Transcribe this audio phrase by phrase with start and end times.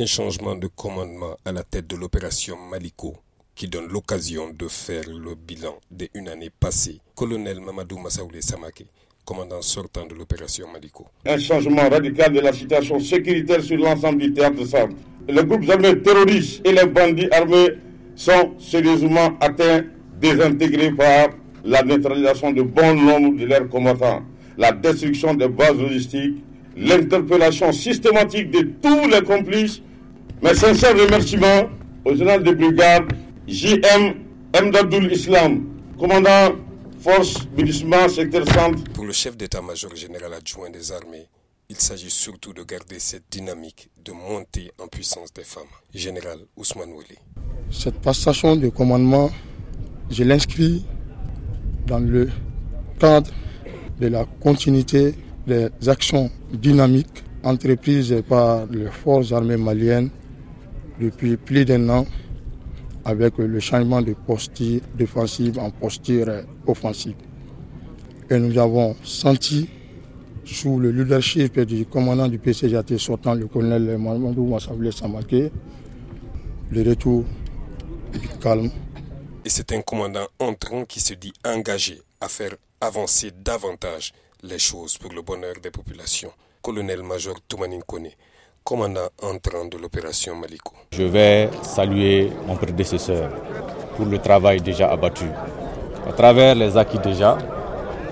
[0.00, 3.16] Un changement de commandement à la tête de l'opération Maliko
[3.56, 7.00] qui donne l'occasion de faire le bilan d'une année passée.
[7.16, 8.86] Colonel Mamadou Massaoulé Samake,
[9.24, 11.04] commandant sortant de l'opération Maliko.
[11.26, 14.94] Un changement radical de la situation sécuritaire sur l'ensemble du théâtre de Sable.
[15.28, 17.70] Les groupes armés terroristes et les bandits armés
[18.14, 19.82] sont sérieusement atteints,
[20.20, 21.30] désintégrés par
[21.64, 24.22] la neutralisation de bon nombre de leurs combattants,
[24.56, 26.36] la destruction des bases logistiques,
[26.76, 29.82] l'interpellation systématique de tous les complices.
[30.40, 31.68] Mes sincères remerciements
[32.04, 33.08] au général de brigade
[33.48, 34.14] JM
[34.54, 35.64] Mdadoul Islam,
[35.98, 36.54] commandant
[37.00, 38.84] force Bidisman, secteur centre.
[38.94, 41.26] Pour le chef d'état-major général adjoint des armées,
[41.68, 45.64] il s'agit surtout de garder cette dynamique de montée en puissance des femmes.
[45.92, 47.18] Général Ousmane Weli.
[47.72, 49.30] Cette passation de commandement,
[50.08, 50.84] je l'inscris
[51.88, 52.28] dans le
[53.00, 53.30] cadre
[54.00, 55.14] de la continuité
[55.48, 60.10] des actions dynamiques entreprises par les forces armées maliennes
[61.00, 62.06] depuis plus d'un an
[63.04, 67.16] avec le changement de posture défensive en posture offensive.
[68.30, 69.68] Et nous avons senti,
[70.44, 75.50] sous le leadership du commandant du PCJT sortant, le colonel Mamadou Massablé Samake,
[76.70, 77.24] le retour
[78.12, 78.70] du calme.
[79.44, 84.98] Et c'est un commandant entrant qui se dit engagé à faire avancer davantage les choses
[84.98, 86.32] pour le bonheur des populations.
[86.60, 88.08] Colonel-major Toumanine Kone,
[88.68, 90.74] commandant entrant de l'opération Maliko.
[90.92, 93.30] Je vais saluer mon prédécesseur
[93.96, 95.24] pour le travail déjà abattu.
[96.06, 97.38] À travers les acquis déjà,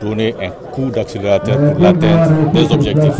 [0.00, 3.16] donner un coup d'accélérateur pour l'atteinte des objectifs.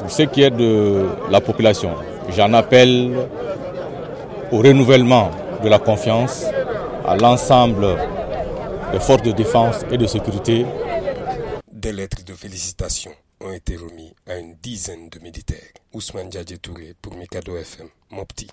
[0.00, 1.92] Pour ce qui est de la population,
[2.36, 3.16] j'en appelle
[4.52, 5.30] au renouvellement
[5.62, 6.44] de la confiance
[7.06, 7.86] à l'ensemble
[8.92, 10.66] des forces de défense et de sécurité.
[11.72, 13.12] Des lettres de félicitations
[13.44, 15.72] ont été remis à une dizaine de militaires.
[15.92, 18.48] Ousmane Djadje Touré pour Mikado FM, Mopti.